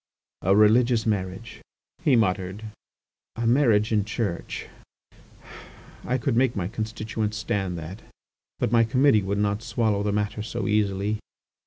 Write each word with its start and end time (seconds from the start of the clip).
"A 0.41 0.55
religious 0.55 1.05
marriage," 1.05 1.61
he 2.01 2.15
muttered, 2.15 2.63
"a 3.35 3.45
marriage 3.45 3.91
in 3.91 4.03
church, 4.03 4.65
I 6.03 6.17
could 6.17 6.35
make 6.35 6.55
my 6.55 6.67
constituents 6.67 7.37
stand 7.37 7.77
that, 7.77 8.01
but 8.57 8.71
my 8.71 8.83
committee 8.83 9.21
would 9.21 9.37
not 9.37 9.61
swallow 9.61 10.01
the 10.01 10.11
matter 10.11 10.41
so 10.41 10.67
easily. 10.67 11.19